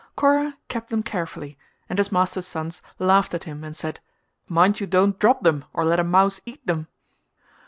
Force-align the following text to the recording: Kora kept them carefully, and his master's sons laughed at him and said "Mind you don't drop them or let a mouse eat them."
Kora 0.15 0.57
kept 0.67 0.89
them 0.89 1.03
carefully, 1.03 1.59
and 1.87 1.99
his 1.99 2.11
master's 2.11 2.47
sons 2.47 2.81
laughed 2.97 3.35
at 3.35 3.43
him 3.43 3.63
and 3.63 3.75
said 3.75 3.99
"Mind 4.47 4.79
you 4.79 4.87
don't 4.87 5.19
drop 5.19 5.43
them 5.43 5.63
or 5.73 5.85
let 5.85 5.99
a 5.99 6.03
mouse 6.03 6.41
eat 6.43 6.65
them." 6.65 6.87